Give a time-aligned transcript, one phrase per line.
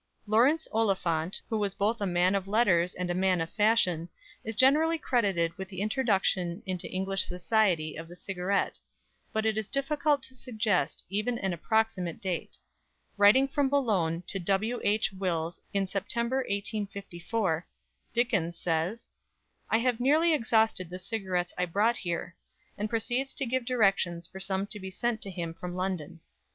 [0.25, 4.09] Laurence Oliphant, who was both a man of letters and a man of fashion,
[4.43, 8.79] is generally credited with the introduction into English society of the cigarette;
[9.31, 12.57] but it is difficult to suggest even an approximate date.
[13.15, 15.13] Writing from Boulogne to W.H.
[15.13, 17.67] Wills in September 1854,
[18.11, 19.07] Dickens says,
[19.69, 22.35] "I have nearly exhausted the cigarettes I brought here,"
[22.75, 26.21] and proceeds to give directions for some to be sent to him from London.